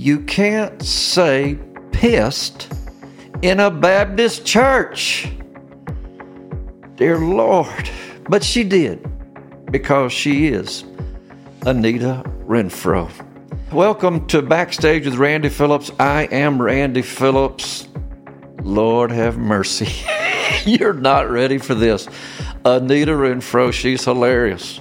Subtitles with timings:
[0.00, 1.58] You can't say
[1.90, 2.72] pissed
[3.42, 5.26] in a Baptist church.
[6.94, 7.90] Dear Lord.
[8.28, 9.04] But she did
[9.72, 10.84] because she is
[11.66, 13.10] Anita Renfroe.
[13.72, 15.90] Welcome to Backstage with Randy Phillips.
[15.98, 17.88] I am Randy Phillips.
[18.62, 20.06] Lord have mercy.
[20.64, 22.06] You're not ready for this.
[22.64, 24.78] Anita Renfroe, she's hilarious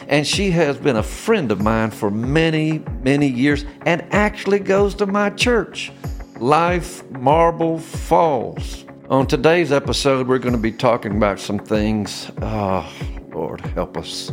[0.06, 4.94] And she has been a friend of mine for many, many years and actually goes
[4.96, 5.92] to my church,
[6.38, 8.84] Life Marble Falls.
[9.10, 12.30] On today's episode, we're going to be talking about some things.
[12.40, 12.90] Oh,
[13.32, 14.30] Lord, help us.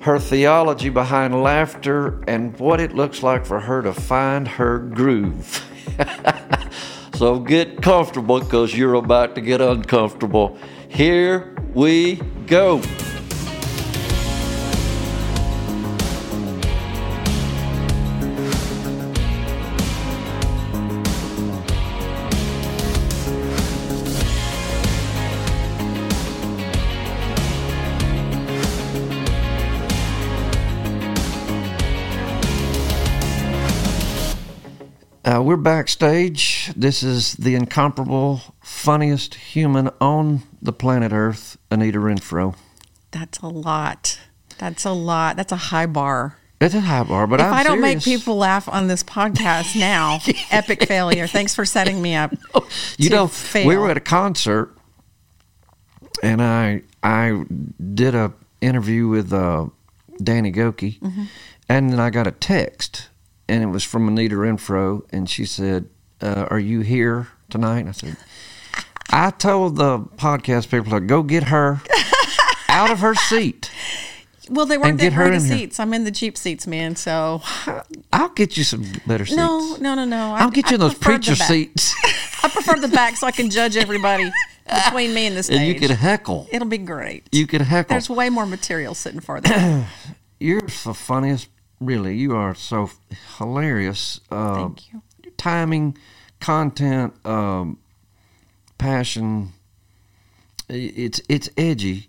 [0.00, 5.64] Her theology behind laughter and what it looks like for her to find her groove.
[7.14, 10.58] so get comfortable because you're about to get uncomfortable.
[10.88, 12.80] Here we go.
[35.24, 36.70] Uh, we're backstage.
[36.76, 42.54] This is the incomparable, funniest human on the planet Earth, Anita Renfroe.
[43.10, 44.18] That's a lot.
[44.58, 45.36] That's a lot.
[45.36, 46.36] That's a high bar.
[46.60, 49.76] It's a high bar, but if I'm I don't make people laugh on this podcast
[49.78, 50.18] now,
[50.50, 51.26] epic failure.
[51.26, 52.34] Thanks for setting me up.
[52.98, 53.66] you know, fail.
[53.66, 54.74] we were at a concert,
[56.22, 57.44] and I I
[57.94, 59.66] did a interview with uh,
[60.22, 61.24] Danny Gokey, Mm-hmm.
[61.68, 63.08] and then I got a text,
[63.48, 65.86] and it was from Anita Renfroe, and she said,
[66.20, 68.16] uh, "Are you here tonight?" And I said,
[69.10, 71.80] "I told the podcast people to go get her
[72.68, 73.70] out of her seat.
[74.50, 75.56] Well, they weren't that get her great in here.
[75.58, 75.80] seats.
[75.80, 76.96] I'm in the cheap seats, man.
[76.96, 77.40] So
[78.12, 79.36] I'll get you some better seats.
[79.38, 80.34] no, no, no, no.
[80.34, 81.94] I- I'll get you I those preacher seats,
[82.44, 84.30] I prefer the back so I can judge everybody
[84.66, 85.58] between me and the stage.
[85.58, 86.46] and you could heckle.
[86.52, 87.26] It'll be great.
[87.32, 87.94] You could heckle.
[87.94, 89.48] There's way more material sitting farther.
[89.48, 89.88] back.
[90.40, 91.48] You're the funniest.
[91.84, 92.90] Really, you are so
[93.38, 94.20] hilarious.
[94.30, 95.02] Uh, Thank you.
[95.36, 95.96] Timing,
[96.40, 97.78] content, um,
[98.78, 99.52] passion.
[100.68, 102.08] It's it's edgy.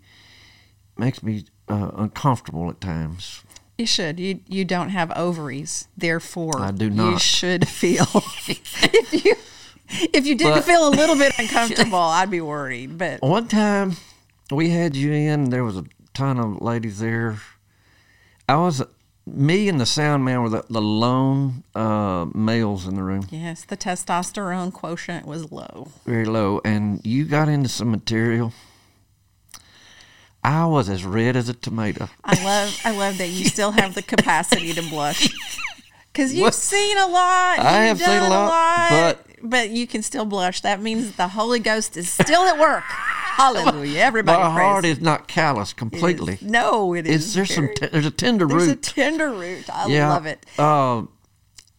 [0.96, 3.42] Makes me uh, uncomfortable at times.
[3.76, 4.18] You should.
[4.18, 7.10] You you don't have ovaries, therefore I do not.
[7.10, 9.34] You should feel if you
[10.14, 12.96] if you didn't But- feel a little bit uncomfortable, I'd be worried.
[12.96, 13.96] But One time,
[14.50, 15.50] we had you in.
[15.50, 15.84] There was a
[16.14, 17.38] ton of ladies there.
[18.48, 18.82] I was
[19.26, 23.26] me and the sound man were the, the lone uh, males in the room.
[23.30, 25.88] yes, the testosterone quotient was low.
[26.04, 28.52] very low, and you got into some material.
[30.44, 32.08] I was as red as a tomato.
[32.22, 35.28] I love I love that you still have the capacity to blush.
[36.12, 36.54] Because you've What?
[36.54, 37.58] seen a lot.
[37.58, 40.62] I have seen a done lot, but- but you can still blush.
[40.62, 42.84] That means the Holy Ghost is still at work.
[43.36, 44.00] Hallelujah!
[44.00, 46.38] Everybody My praise heart is not callous It completely.
[46.40, 47.26] No, it is.
[47.26, 47.64] Is there some?
[47.64, 48.58] very- Te- there's a tender root.
[48.58, 49.68] there's a tender root.
[49.68, 50.08] I yeah.
[50.08, 50.46] love it.
[50.58, 51.02] Uh,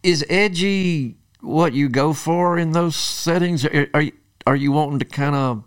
[0.04, 3.66] is edgy what you go for in those settings?
[3.66, 4.12] Are, are you
[4.46, 5.64] are you wanting to kind of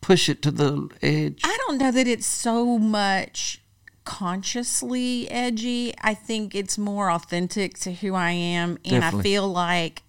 [0.00, 1.40] push it to the edge?
[1.44, 3.62] I don't know that it's so much
[4.04, 5.92] consciously edgy.
[6.00, 8.78] I think it's more authentic to who I am.
[8.84, 10.02] And I feel like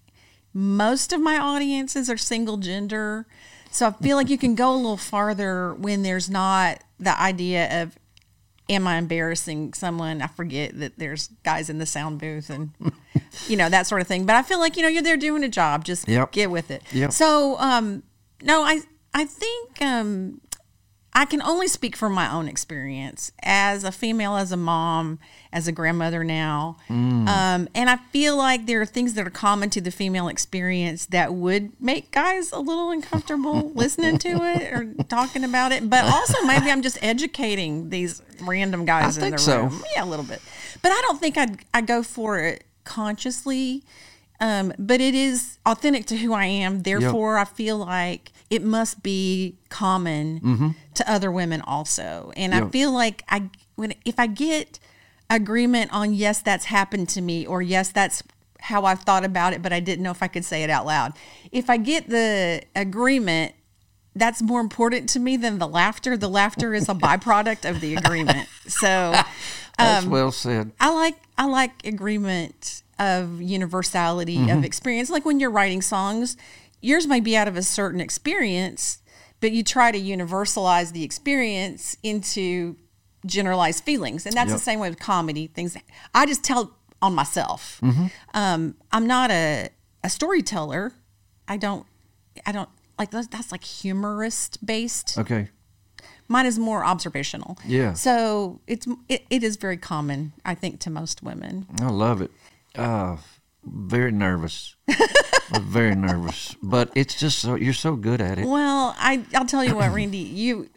[0.54, 3.26] most of my audiences are single gender.
[3.70, 7.82] So I feel like you can go a little farther when there's not the idea
[7.82, 7.96] of,
[8.68, 10.20] am I embarrassing someone?
[10.22, 12.70] I forget that there's guys in the sound booth and,
[13.46, 14.26] you know, that sort of thing.
[14.26, 15.84] But I feel like, you know, you're there doing a job.
[15.84, 16.32] Just Yep.
[16.32, 16.82] get with it.
[16.92, 17.12] Yep.
[17.12, 18.02] So, um,
[18.42, 18.80] no, I,
[19.14, 20.40] I think, um,
[21.18, 25.18] I can only speak from my own experience as a female, as a mom,
[25.52, 26.76] as a grandmother now.
[27.26, 31.06] Um, and I feel like there are things that are common to the female experience
[31.06, 35.90] that would make guys a little uncomfortable listening to it or talking about it.
[35.90, 39.62] But also, maybe I'm just educating these random guys in think the so.
[39.62, 39.82] room.
[39.96, 40.40] Yeah, a little bit.
[40.82, 43.82] But I don't think I'd, I go for it consciously.
[44.40, 46.82] Um, but it is authentic to who I am.
[46.82, 52.32] Therefore, I feel like it must be common to other women also.
[52.36, 52.70] And I Mm-hmm.
[52.70, 54.78] Feel like I when if I get
[55.30, 58.22] agreement on yes, that's happened to me, or yes, that's
[58.60, 60.84] how I've thought about it, but I didn't know if I could say it out
[60.86, 61.12] loud.
[61.52, 63.52] If I get the agreement,
[64.16, 66.16] that's more important to me than the laughter.
[66.16, 68.48] The laughter is a byproduct of the agreement.
[68.66, 68.86] So
[69.78, 70.72] That's Um, well said.
[70.80, 75.08] I like I like agreement of universality of experience.
[75.08, 76.36] Like when you're writing songs,
[76.80, 78.98] yours may be out of a certain experience,
[79.40, 82.76] but you try to universalize the experience into
[83.26, 84.58] generalized feelings, and that's Yep.
[84.58, 85.48] the same way with comedy.
[85.48, 85.76] Things
[86.14, 87.80] I just tell on myself.
[88.34, 89.70] Um, I'm not a
[90.04, 90.92] a storyteller.
[91.46, 91.86] I don't.
[92.46, 95.18] I don't like that's, that's like humorist based.
[95.18, 95.48] Okay.
[96.28, 97.56] Mine is more observational.
[97.66, 97.94] Yeah.
[97.94, 101.66] So it's it, it is very common, I think, to most women.
[101.80, 102.30] I love it.
[102.74, 103.16] Uh,
[103.72, 104.74] very nervous.
[105.60, 106.56] very nervous.
[106.62, 108.46] But it's just so you're so good at it.
[108.46, 110.68] Well, I I'll tell you what, Randy, you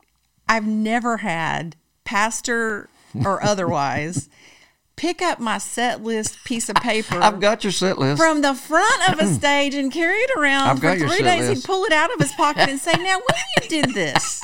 [0.47, 2.89] I've never had pastor
[3.25, 4.29] or otherwise
[4.95, 8.21] pick up my set list piece of paper I've got your set list.
[8.21, 11.49] from the front of a stage and carry it around I've for three set days.
[11.49, 11.61] list.
[11.61, 14.43] He'd pull it out of his pocket and say, "Now, when you did this."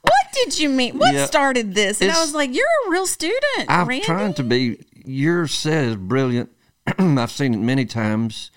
[0.00, 0.96] What did you mean?
[0.96, 2.00] What started this?
[2.00, 4.84] And I was like, "You're a real student, I'm Randy." trying to be.
[5.04, 6.50] Your set is brilliant.
[6.98, 8.50] I've seen it many times.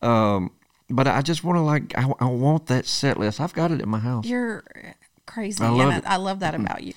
[0.00, 0.50] Um,
[0.90, 1.96] but I just want to like.
[1.96, 3.40] I, I want that set list.
[3.40, 4.26] I've got it at my house.
[4.26, 4.64] You're
[5.26, 5.62] crazy.
[5.64, 6.06] I love and.
[6.06, 6.92] I, I love that about you.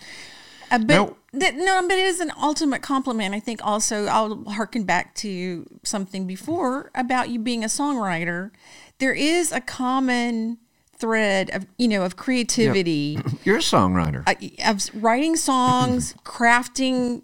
[0.71, 1.17] Uh, but No.
[1.33, 3.35] that, no, but it is an ultimate compliment.
[3.35, 8.49] I think also I'll harken back to something before about you being a songwriter.
[8.97, 10.57] There is a common
[10.97, 14.23] thread of you know of creativity You're a songwriter.
[14.27, 17.21] uh, of writing songs, crafting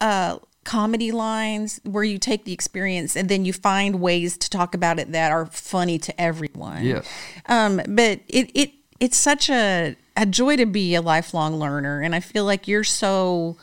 [0.00, 4.74] uh, comedy lines where you take the experience and then you find ways to talk
[4.74, 6.84] about it that are funny to everyone.
[6.84, 7.06] Yes.
[7.46, 12.00] Um, but it, it it's such a, a joy to be a lifelong learner.
[12.00, 13.56] And I feel like you're so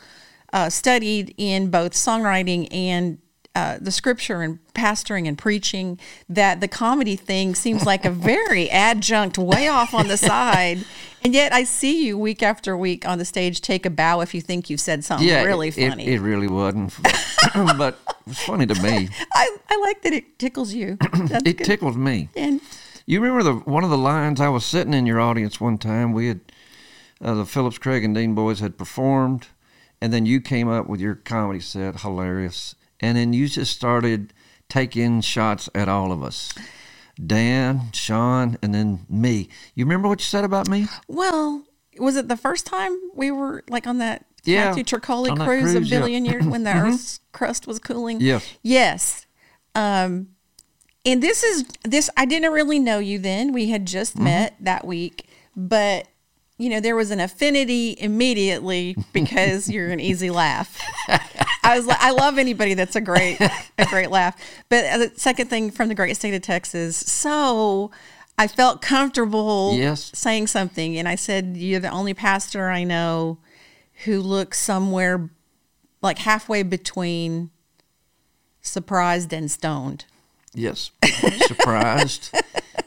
[0.52, 3.18] uh, studied in both songwriting and
[3.54, 8.70] uh, the scripture and pastoring and preaching that the comedy thing seems like a very
[8.70, 10.84] adjunct way off on the side.
[11.24, 14.34] And yet I see you week after week on the stage take a bow if
[14.34, 16.04] you think you've said something yeah, really it, funny.
[16.04, 16.92] It, it really wasn't,
[17.78, 17.96] but
[18.26, 19.08] it's funny to me.
[19.32, 20.98] I, I like that it tickles you.
[21.44, 21.64] It good.
[21.64, 22.28] tickles me.
[22.34, 22.60] and
[23.06, 24.40] You remember the one of the lines?
[24.40, 26.12] I was sitting in your audience one time.
[26.12, 26.40] We had
[27.20, 29.46] uh, the Phillips Craig and Dean boys had performed,
[30.00, 34.32] and then you came up with your comedy set, hilarious, and then you just started
[34.68, 36.54] taking shots at all of us,
[37.24, 39.48] Dan, Shawn, and then me.
[39.74, 40.86] You remember what you said about me?
[41.08, 41.64] Well,
[41.98, 45.72] was it the first time we were like on that Yeah, Matthew Tricoli that cruise,
[45.72, 45.96] a cruise, yeah.
[45.98, 46.00] Mm-hmm.
[46.04, 48.20] billion years when the Earth's crust was cooling?
[48.20, 48.56] Yes.
[48.62, 49.26] Yes.
[49.74, 50.28] Um,
[51.04, 52.08] and this is this.
[52.16, 53.52] I didn't really know you then.
[53.52, 54.24] We had just Mm-hmm.
[54.24, 55.26] met that week,
[55.56, 56.06] but
[56.62, 60.78] you know there was an affinity immediately because you're an easy laugh.
[61.64, 64.34] I was like, I love anybody that's a great a great laugh.
[64.68, 67.90] But uh, the second thing from the great state of Texas, so
[68.38, 70.10] I felt comfortable Yes.
[70.14, 73.38] saying something, and I said, "You're the only pastor I know
[74.04, 75.30] who looks somewhere
[76.00, 77.50] like halfway between
[78.60, 80.04] surprised and stoned."
[80.54, 80.90] Yes.
[81.46, 82.30] Surprised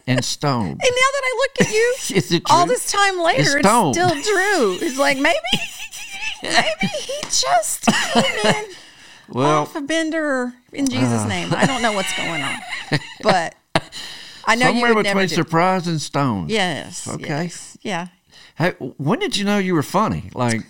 [0.07, 0.69] and stoned.
[0.69, 3.67] And now that I look at you, Is it all this time later, It's it's,
[3.67, 4.77] still true.
[4.81, 5.35] It's like maybe,
[6.43, 8.65] maybe he just came in
[9.29, 11.51] Well, off a bender in Jesus' uh, name.
[11.53, 12.55] I don't know what's going on,
[13.23, 13.55] but
[14.45, 15.35] I know you somewhere would never between do.
[15.35, 16.51] surprised and stoned.
[16.51, 17.07] Yes.
[17.07, 17.27] Okay.
[17.45, 18.07] yes, Yeah.
[18.57, 20.29] Hey, when did you know you were funny?
[20.35, 20.61] Like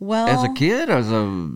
[0.00, 1.52] Well, as a kid, as a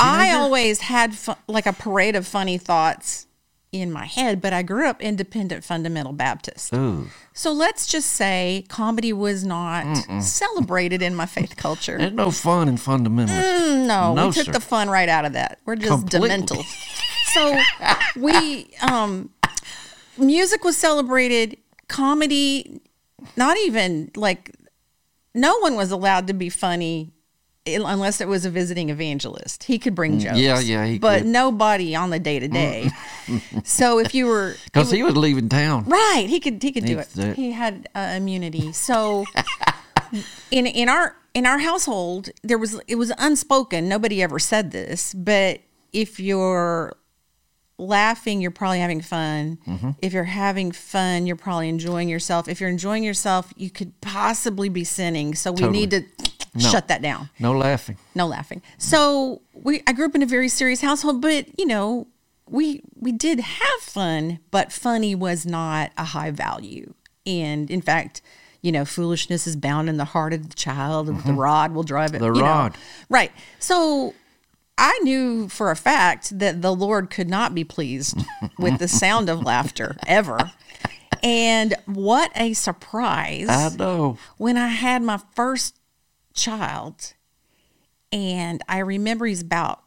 [0.00, 0.38] I teenager?
[0.38, 1.14] always had
[1.46, 3.26] like a parade of funny thoughts
[3.70, 6.72] in my head, but I grew up independent fundamental Baptist.
[6.72, 7.08] Ooh.
[7.34, 11.98] So let's just say comedy was not celebrated in my faith culture.
[11.98, 13.86] There's no fun in fundamentalist.
[13.86, 14.52] No, No, we took sir.
[14.52, 15.58] the fun right out of that.
[15.66, 16.28] We're just Completely.
[16.30, 16.62] demental.
[17.34, 17.58] So
[18.16, 19.30] we um
[20.16, 21.58] music was celebrated,
[21.88, 22.80] comedy
[23.36, 24.54] not even like
[25.34, 27.12] no one was allowed to be funny
[27.74, 29.64] unless it was a visiting evangelist.
[29.64, 30.36] He could bring jokes.
[30.36, 31.26] Mm, yeah, yeah, he but could.
[31.26, 32.90] nobody on the day to day.
[33.64, 35.84] So if you were Because he was leaving town.
[35.84, 37.08] Right, he could he could do it.
[37.18, 38.72] Uh, He had uh, immunity.
[38.72, 39.24] So
[40.50, 43.88] in in our in our household, there was it was unspoken.
[43.88, 45.60] Nobody ever said this, but
[45.92, 46.96] if you're
[47.80, 49.58] laughing, you're probably having fun.
[49.66, 49.90] Mm-hmm.
[50.02, 52.48] If you're having fun, you're probably enjoying yourself.
[52.48, 55.34] If you're enjoying yourself, you could possibly be sinning.
[55.34, 55.78] So we Totally.
[55.78, 56.02] need to
[56.58, 57.30] shut that down.
[57.38, 57.96] No laughing.
[58.14, 58.62] No laughing.
[58.78, 62.06] So we I grew up in a very serious household, but you know,
[62.48, 66.94] we we did have fun, but funny was not a high value.
[67.26, 68.22] And in fact,
[68.62, 71.08] you know, foolishness is bound in the heart of the child.
[71.08, 72.22] and The rod will drive it.
[72.22, 72.32] Mm-hmm.
[72.32, 72.48] The you know.
[72.48, 72.76] rod.
[73.08, 73.32] Right.
[73.58, 74.14] So
[74.76, 78.16] I knew for a fact that the Lord could not be pleased
[78.58, 80.52] with the sound of laughter ever.
[81.22, 84.18] And what a surprise I know.
[84.36, 85.77] when I had my first
[86.38, 87.14] child,
[88.12, 89.82] and I remember he's about,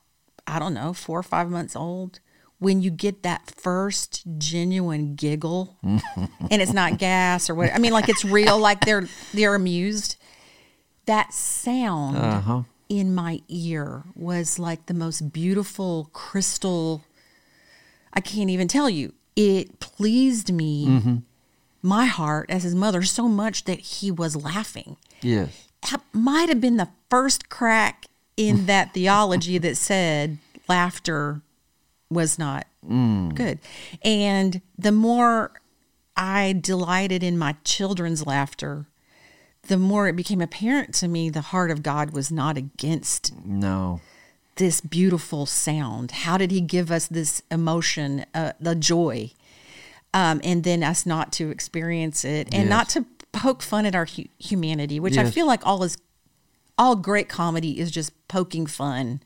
[0.46, 2.20] I don't know, four or five months old,
[2.60, 7.92] when you get that first genuine giggle, and it's not gas or what, I mean,
[7.94, 10.18] like it's real, like they're they're amused.
[11.08, 12.62] That sound Uh huh.
[12.88, 17.04] in my ear was like the most beautiful crystal.
[18.14, 19.14] I can't even tell you.
[19.36, 21.24] It pleased me,
[21.82, 24.98] my heart as his mother, so much that he was laughing.
[25.22, 25.70] Yes.
[26.14, 28.06] Might have been the first crack
[28.38, 31.42] in that theology that said laughter
[32.10, 33.60] was not good.
[34.04, 35.52] And the more
[36.18, 38.86] I delighted in my children's laughter,
[39.68, 44.02] the more it became apparent to me the heart of God was not against No.
[44.56, 46.12] this beautiful sound?
[46.12, 49.32] How did he give us this emotion, uh, the joy,
[50.14, 52.70] um, and then us not to experience it and Yes.
[52.70, 55.98] not to poke fun at our hu- humanity, which I feel like all is
[56.78, 59.22] all great comedy is just poking fun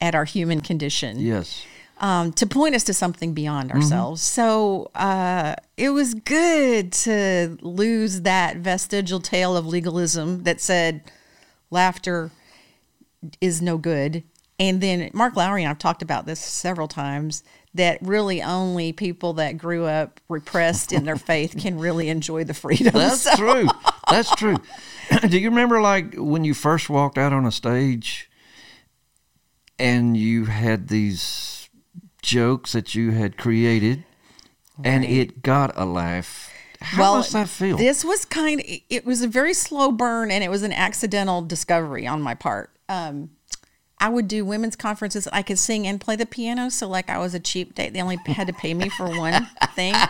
[0.00, 1.64] at our human condition Yes.
[1.98, 4.22] um, to point us to something beyond ourselves.
[4.22, 11.02] So uh, it was good to lose that vestigial tale of legalism that said
[11.70, 12.30] laughter
[13.40, 14.22] is no good.
[14.58, 17.42] And then Mark Lowry and I've talked about this several times
[17.76, 22.54] that really only people that grew up repressed in their faith can really enjoy the
[22.54, 22.92] freedom.
[22.92, 23.68] That's So- true.
[24.10, 24.56] That's true.
[25.28, 28.28] Do you remember like when you first walked out on a stage
[29.78, 31.68] and you had these
[32.22, 34.04] jokes that you had created
[34.84, 36.50] and it got a laugh?
[36.80, 37.76] How does that feel?
[37.76, 41.42] This was kind of, it was a very slow burn and it was an accidental
[41.42, 42.70] discovery on my part.
[42.88, 43.30] Um,
[43.98, 45.26] I would do women's conferences.
[45.32, 46.68] I could sing and play the piano.
[46.68, 47.92] So, like, I was a cheap date.
[47.94, 49.94] They only had to pay me for one thing.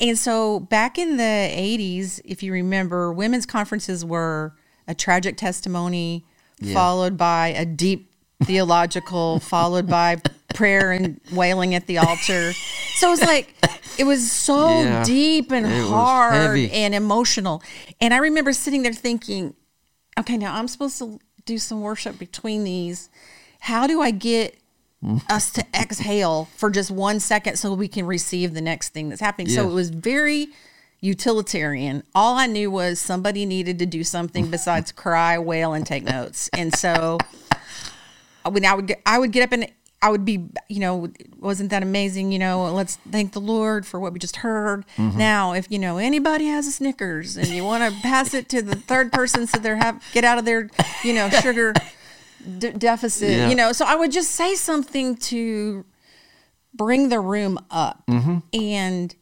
[0.00, 4.54] And so, back in the 80s, if you remember, women's conferences were
[4.86, 6.24] a tragic testimony,
[6.72, 8.08] followed by a deep
[8.44, 10.18] theological, followed by
[10.54, 12.52] prayer and wailing at the altar.
[12.98, 13.54] So, it was like,
[13.98, 15.02] it was so Yeah.
[15.02, 17.60] deep and hard and emotional.
[18.00, 19.54] And I remember sitting there thinking,
[20.16, 23.08] okay, now I'm supposed to do some worship between these.
[23.60, 24.56] How do I get
[25.02, 25.20] mm.
[25.30, 29.20] us to exhale for just one second so we can receive the next thing that's
[29.20, 29.48] happening?
[29.48, 30.48] So it was very
[31.00, 32.02] utilitarian.
[32.14, 36.50] All I knew was somebody needed to do something besides cry, wail, and take notes.
[36.52, 37.18] And so
[38.44, 39.66] when I would get, I would get up and
[40.00, 42.30] I would be, you know, wasn't that amazing?
[42.30, 44.86] You know, let's thank the Lord for what we just heard.
[44.96, 45.18] Mm-hmm.
[45.18, 48.62] Now, if you know anybody has a Snickers and you want to pass it to
[48.62, 50.70] the third person so they're have get out of their,
[51.02, 51.74] you know, sugar
[52.58, 53.48] d- deficit, Yeah.
[53.48, 55.84] you know, so I would just say something to
[56.74, 58.38] bring the room up, mm-hmm.
[58.52, 59.14] and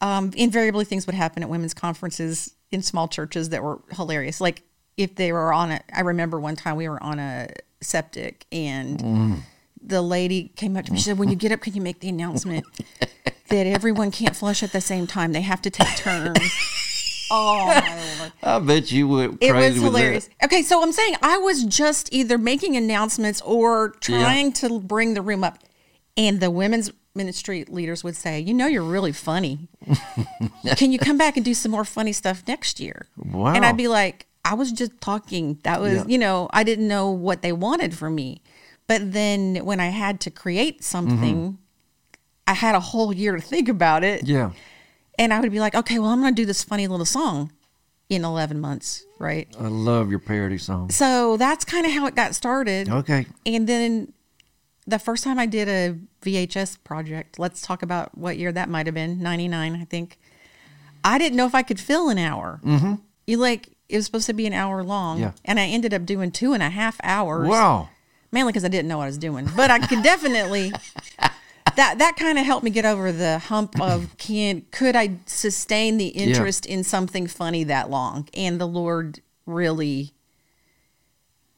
[0.00, 4.40] um, invariably things would happen at women's conferences in small churches that were hilarious.
[4.40, 4.62] Like
[4.96, 7.48] if they were on a, I remember one time we were on a
[7.80, 9.38] septic and mm.
[9.86, 10.98] The lady came up to me.
[10.98, 12.64] She said, "When you get up, can you make the announcement
[13.48, 15.32] that everyone can't flush at the same time?
[15.32, 16.38] They have to take turns."
[17.30, 18.30] oh!
[18.42, 20.28] I bet you went It was hilarious.
[20.40, 20.46] that.
[20.46, 25.22] Okay, so I'm saying I was just either making announcements or trying to bring the
[25.22, 25.58] room up.
[26.16, 29.68] And the women's ministry leaders would say, You know, you're really funny.
[30.76, 33.06] Can you come back and do some more funny stuff next year?
[33.16, 33.54] Wow.
[33.54, 35.58] And I'd be like, I was just talking.
[35.64, 36.04] That was, Yeah.
[36.06, 38.42] you know, I didn't know what they wanted from me.
[38.86, 41.58] But then when I had to create something,
[42.46, 44.26] I had a whole year to think about it.
[44.26, 44.50] Yeah.
[45.18, 47.52] And I would be like, okay, well, I'm going to do this funny little song
[48.10, 49.48] in 11 months, right?
[49.58, 50.90] I love your parody song.
[50.90, 52.90] So that's kind of how it got started.
[52.90, 53.26] Okay.
[53.46, 54.12] And then
[54.86, 58.86] the first time I did a VHS project, let's talk about what year that might
[58.86, 60.18] have been 99, I think.
[61.02, 62.60] I didn't know if I could fill an hour.
[62.62, 62.94] Mm-hmm.
[63.26, 65.20] You like, it was supposed to be an hour long.
[65.20, 65.32] Yeah.
[65.44, 67.48] And I ended up doing two and a half hours.
[67.48, 67.88] Wow.
[68.34, 69.48] Mainly because I didn't know what I was doing.
[69.56, 70.72] But I could definitely.
[71.76, 75.96] That, that kind of helped me get over the hump of can could I sustain
[75.96, 80.14] the interest in something funny that long and the Lord really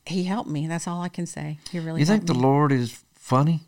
[0.07, 0.67] he helped me.
[0.67, 1.59] That's all I can say.
[1.71, 2.01] He really.
[2.01, 2.41] You think the me.
[2.41, 3.61] Lord is funny?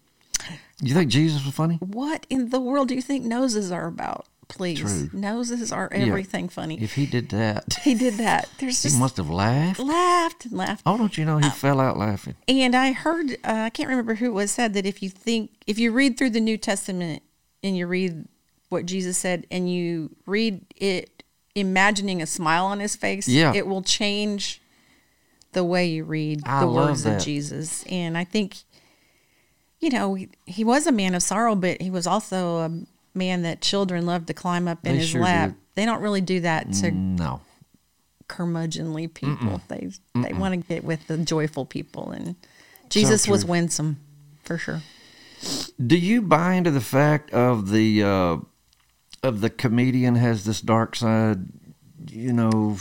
[0.80, 1.76] You think Jesus was funny?
[1.76, 4.26] What in the world do you think noses are about?
[4.48, 5.10] Please, True.
[5.12, 6.82] noses are everything funny.
[6.82, 8.48] If he did that, he did that.
[8.58, 9.78] There's he must have laughed.
[9.78, 10.82] laughed and laughed.
[10.86, 12.34] Oh, don't you know he fell out laughing?
[12.48, 15.50] And I heard, uh, I can't remember who it was said that if you think,
[15.66, 17.22] if you read through the New Testament
[17.62, 18.26] and you read
[18.70, 21.22] what Jesus said and you read it
[21.54, 23.52] imagining a smile on his face, Yeah.
[23.54, 24.62] it will change
[25.52, 27.18] the way you read I the words that.
[27.18, 27.84] of Jesus.
[27.84, 28.56] And I think,
[29.80, 32.70] you know, he, he was a man of sorrow, but he was also a
[33.18, 35.50] man that children love to climb up in They his sure lap.
[35.50, 35.56] did.
[35.74, 37.40] They don't really do that to No.
[38.28, 39.60] curmudgeonly people.
[39.68, 42.36] They they want to get with the joyful people, and
[42.90, 43.98] Jesus was winsome
[44.44, 44.82] for sure.
[45.84, 48.36] Do you buy into the fact of the uh,
[49.22, 51.46] of the comedian has this dark side,
[52.10, 52.78] you know,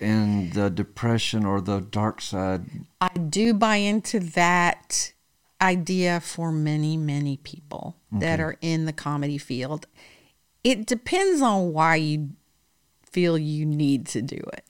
[0.00, 2.64] and the depression or the dark side?
[3.00, 5.12] I do buy into that
[5.60, 9.86] idea for many many people that are in the comedy field.
[10.64, 12.30] It depends on why you
[13.10, 14.64] feel you need to do it.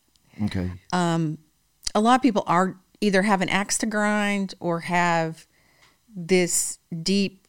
[0.44, 0.70] Okay.
[0.92, 5.46] a lot of people are either have an axe to grind or have
[6.14, 7.46] this deep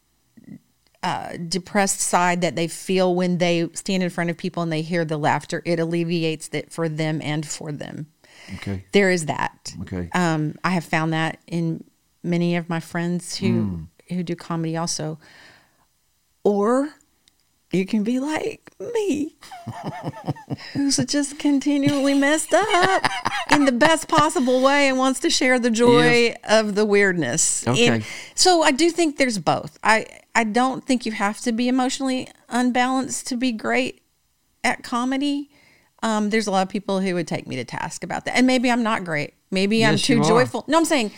[1.04, 4.82] uh, depressed side that they feel when they stand in front of people and they
[4.82, 8.08] hear the laughter it alleviates it for them and for them
[8.56, 8.86] Okay.
[8.94, 10.10] there is that Okay.
[10.14, 11.84] um, i have found that in
[12.24, 15.20] many of my friends who who do comedy also
[16.44, 16.94] or
[17.72, 19.36] you can be like me
[20.74, 23.04] who's just continually messed up
[23.52, 27.68] in the best possible way and wants to share the joy of the weirdness.
[27.68, 27.88] Okay.
[27.88, 28.06] And
[28.36, 29.78] so I do think there's both.
[29.84, 34.02] I I don't think you have to be emotionally unbalanced to be great
[34.64, 35.50] at comedy.
[36.04, 38.48] Um, there's a lot of people who would take me to task about that, and
[38.48, 39.34] maybe I'm not great.
[39.50, 40.64] Maybe I'm too joyful.
[40.68, 41.12] No, I'm saying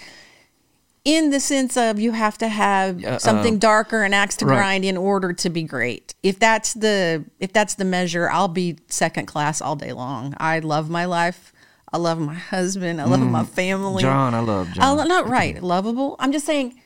[1.05, 4.45] in the sense of you have to have Uh, something uh, darker and axe to
[4.45, 4.55] right.
[4.57, 6.13] grind in order to be great.
[6.23, 10.33] If that's the if that's the measure, I'll be second class all day long.
[10.37, 11.53] I love my life.
[11.91, 13.01] I love my husband.
[13.01, 14.03] I love my family.
[14.03, 14.05] Mm.
[14.05, 14.97] John, I love I John.
[14.97, 16.15] lo- not right, lovable.
[16.19, 16.79] I'm just saying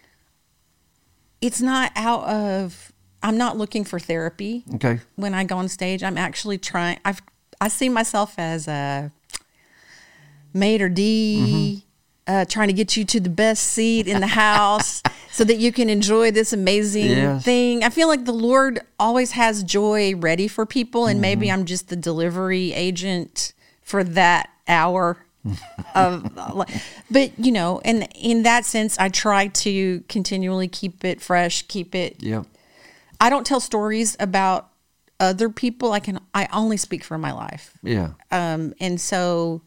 [1.42, 5.00] it's not out of I'm not looking for therapy okay.
[5.16, 6.04] when I go on stage.
[6.04, 7.00] I'm actually trying.
[7.04, 7.22] I've
[7.60, 9.12] I see myself as a
[10.54, 11.86] maitre d,
[12.28, 15.72] uh, trying to get you to the best seat in the house so that you
[15.72, 17.44] can enjoy this amazing Yes.
[17.44, 17.84] thing.
[17.84, 21.90] I feel like the Lord always has joy ready for people, and maybe I'm just
[21.90, 25.18] the delivery agent for that hour.
[25.96, 26.24] of
[27.12, 31.94] but you know and in that sense i try to continually keep it fresh keep
[31.94, 32.46] it Yep.
[33.20, 34.70] I don't tell stories about
[35.20, 35.92] other people.
[35.92, 37.78] I can I only speak for my life.
[37.84, 38.12] Yeah.
[38.32, 39.62] Um, and so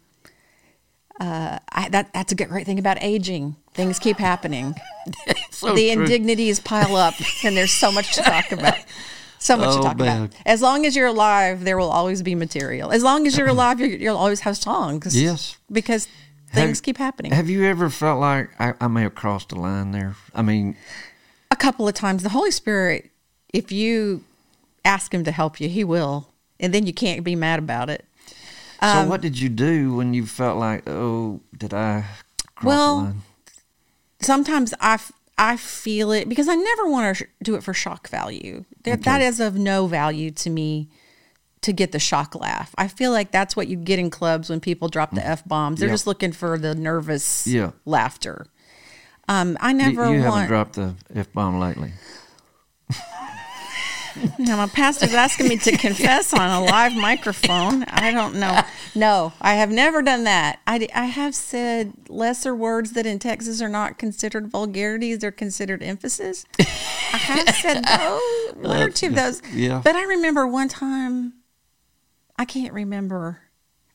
[1.21, 3.57] uh, I, that that's a great thing about aging.
[3.75, 4.75] Things keep happening.
[5.51, 6.03] So the true.
[6.03, 8.75] indignities pile up, and there's so much to talk about.
[9.39, 10.25] So much Oh, to talk man.
[10.25, 10.37] about.
[10.45, 12.91] As long as you're alive, there will always be material.
[12.91, 15.19] As long as you're alive, you're, you'll always have songs.
[15.19, 15.57] Yes.
[15.71, 16.09] because
[16.53, 17.33] things Have- keep happening.
[17.33, 20.17] Have you ever felt like I, I may have crossed a line there?
[20.35, 20.77] I mean,
[21.51, 22.23] a couple of times.
[22.23, 23.11] The Holy Spirit,
[23.55, 24.25] if you
[24.85, 28.05] ask Him to help you, He will, and then you can't be mad about it.
[28.81, 32.05] So Um, what did you do when you felt like, oh, did I
[32.55, 33.17] cross Well?
[34.21, 37.75] Sometimes I, f- I feel it because I never want to sh- do it for
[37.75, 38.65] shock value.
[38.85, 40.89] That That is of no value to me
[41.63, 42.75] to get the shock laugh.
[42.79, 45.81] I feel like that's what you get in clubs when people drop the f bombs.
[45.81, 45.93] They're Mm.
[45.93, 47.73] Just looking for the nervous Yeah.
[47.85, 48.47] laughter.
[49.29, 51.93] Um, I You, never you haven't dropped the F bomb lately.
[54.39, 57.85] Now, my pastor's asking me to confess on a live microphone.
[57.85, 58.63] I don't know.
[58.95, 60.61] No, I have never done that.
[60.67, 65.83] I, I have said lesser words that in Texas are not considered vulgarities, they're considered
[65.83, 66.47] emphasis.
[66.59, 67.85] I have said
[68.55, 69.43] those, one or two of those.
[69.53, 69.81] Yeah.
[69.83, 71.35] But I remember one time,
[72.39, 73.41] I can't remember.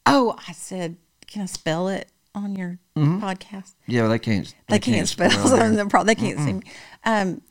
[0.06, 3.74] Oh, I said, can I spell it on your podcast?
[3.88, 4.54] Yeah, they can't.
[4.68, 6.64] they can't, spell spell pro- they can't see me.
[7.06, 7.42] Um,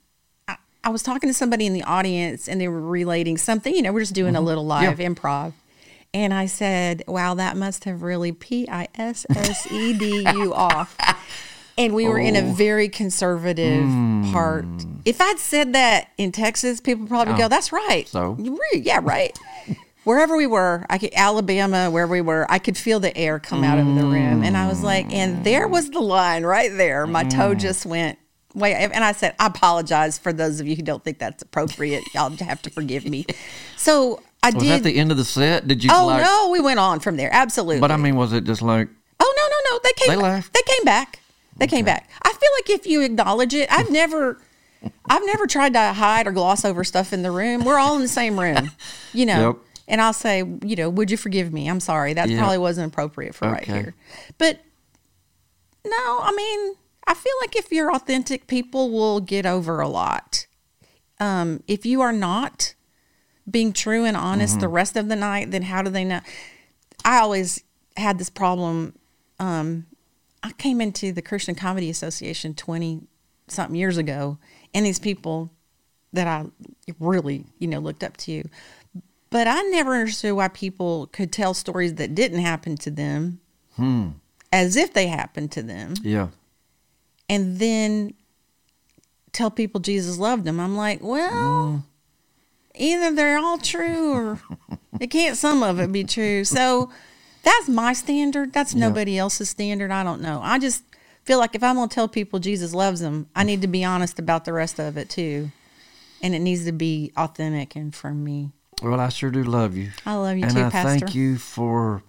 [0.84, 3.74] I, was talking to somebody in the audience, and they were relating something.
[3.74, 4.46] You know, we're just doing a mm-hmm.
[4.46, 5.52] little live improv,
[6.12, 10.54] and I said, "Wow, that must have really p i s s e d you
[10.54, 10.96] off."
[11.78, 12.52] And we were in a oh.
[12.52, 14.30] very conservative mm.
[14.32, 14.66] part.
[15.06, 17.48] If I'd said that in Texas, people probably go, oh.
[17.48, 18.36] "That's right." So?
[18.74, 19.38] Yeah, right.
[20.04, 23.64] Wherever we were, I could Alabama, where we were, I could feel the air come
[23.64, 27.06] out of the room, and I was like, and there was the line right there.
[27.06, 27.58] My toe mm.
[27.58, 28.18] just went
[28.54, 32.02] way, and I said, I apologize for those of you who don't think that's appropriate.
[32.14, 33.26] Y'all have to forgive me.
[33.76, 34.70] So I Was did.
[34.72, 35.66] that the end of the set?
[35.66, 36.22] Did you oh like?
[36.22, 37.30] no, we went on from there.
[37.32, 37.80] Absolutely.
[37.80, 38.88] But I mean, was it just like?
[39.18, 39.80] oh no, no, no.
[39.82, 40.08] They came.
[40.10, 40.52] They laughed?
[40.52, 41.18] They came back.
[41.56, 42.10] They came back.
[42.22, 44.38] I feel like if you acknowledge it, I've never,
[45.10, 47.64] I've never tried to hide or gloss over stuff in the room.
[47.64, 48.70] We're all in the same room,
[49.14, 49.46] you know.
[49.48, 49.56] Yep.
[49.88, 51.68] And I'll say, you know, would you forgive me?
[51.68, 52.12] I'm sorry.
[52.12, 52.38] That Yeah.
[52.38, 53.94] probably wasn't appropriate for right here.
[54.38, 54.60] But
[55.86, 55.90] no,
[56.22, 56.74] I mean,
[57.06, 60.46] I feel like if you're authentic, people will get over a lot.
[61.18, 62.74] Um, if you are not
[63.50, 66.20] being true and honest the rest of the night, then how do they know?
[67.04, 67.62] I always
[67.96, 68.94] had this problem.
[69.38, 69.86] Um,
[70.42, 73.02] I came into the Christian Comedy Association 20
[73.48, 74.38] something years ago,
[74.72, 75.50] and these people
[76.12, 76.46] that I
[76.98, 78.44] really, you know, looked up to.
[79.30, 83.40] But I never understood why people could tell stories that didn't happen to them
[84.52, 86.28] as if they happened to them Yeah.
[87.30, 88.12] And then
[89.32, 90.58] tell people Jesus loved them.
[90.58, 91.82] I'm like, well, mm.
[92.74, 94.40] either they're all true or
[95.00, 96.44] it can't some of it be true.
[96.44, 96.90] So
[97.44, 98.52] that's my standard.
[98.52, 99.92] That's nobody else's standard.
[99.92, 100.40] I don't know.
[100.42, 100.82] I just
[101.22, 103.84] feel like if I'm going to tell people Jesus loves them, I need to be
[103.84, 105.52] honest about the rest of it too.
[106.22, 108.50] And it needs to be authentic and from me.
[108.82, 109.90] Well, I sure do love you.
[110.04, 110.98] I love you and too, I Pastor.
[110.98, 112.02] thank you for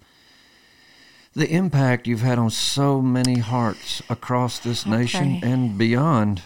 [1.34, 6.42] the impact you've had on so many hearts across this nation and beyond.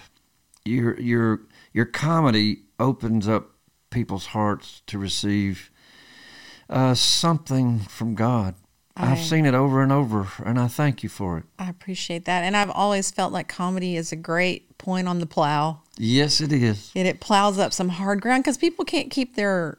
[0.63, 1.41] Your your
[1.73, 3.51] your comedy opens up
[3.89, 5.71] people's hearts to receive
[6.69, 8.55] uh, something from God.
[8.97, 11.43] I- I've seen it over and over, and I thank you for it.
[11.59, 12.43] I appreciate that.
[12.43, 15.81] And I've always felt like comedy is a great point on the plow.
[15.97, 16.91] Yes, it is.
[16.95, 19.77] and it plows up some hard ground because people can't keep their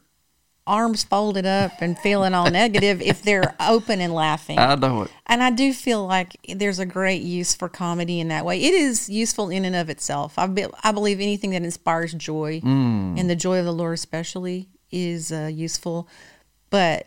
[0.67, 4.59] arms folded up and feeling all negative if they're open and laughing.
[4.59, 5.11] I know it.
[5.27, 8.61] and I do feel like there's a great use for comedy in that way.
[8.63, 10.39] It is useful in and of itself.
[10.39, 14.69] I, be, I believe anything that inspires joy and the joy of the Lord, especially,
[14.91, 16.09] is uh, useful.
[16.71, 17.07] But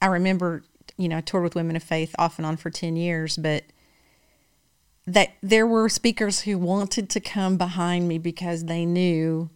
[0.00, 0.62] I remember,
[0.96, 3.64] you know, I toured with Women of Faith off and on for 10 years, but
[5.06, 9.50] that there were speakers who wanted to come behind me because they knew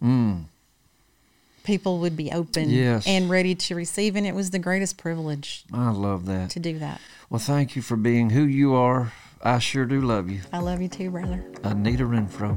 [1.69, 3.07] people would be open Yes.
[3.07, 4.17] and ready to receive.
[4.17, 6.49] And it was the greatest privilege I love that.
[6.51, 6.99] to do that.
[7.29, 9.13] Well, thank you for being who you are.
[9.43, 10.41] I sure do love you.
[10.51, 11.45] I love you too, brother.
[11.63, 12.57] Anita Renfroe.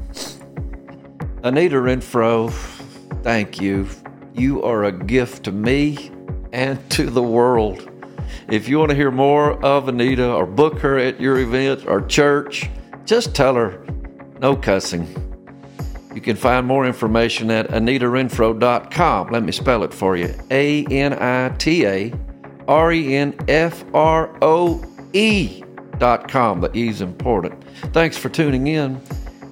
[1.44, 2.50] Anita Renfroe,
[3.22, 3.86] thank you.
[4.32, 6.10] You are a gift to me
[6.54, 7.90] and to the world.
[8.48, 12.00] If you want to hear more of Anita or book her at your event or
[12.00, 12.70] church,
[13.04, 13.84] just tell her
[14.40, 15.06] no cussing.
[16.14, 19.30] You can find more information at anitarenfroe.com.
[19.30, 22.12] Let me spell it for you A N I T A
[22.68, 25.62] R E N F R O E
[25.98, 26.60] dot com.
[26.60, 27.62] The E is important.
[27.92, 29.00] Thanks for tuning in.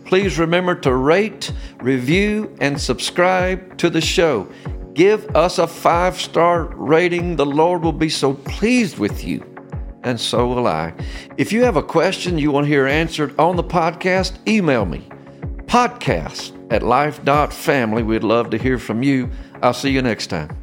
[0.04, 4.48] Please remember to rate, review, and subscribe to the show.
[4.92, 7.36] Give us a five star rating.
[7.36, 9.42] The Lord will be so pleased with you,
[10.02, 10.92] and so will I.
[11.38, 15.08] If you have a question you want to hear answered on the podcast, email me
[15.70, 18.02] podcast at life.family.
[18.02, 19.30] We'd love to hear from you.
[19.62, 20.59] I'll see you next time.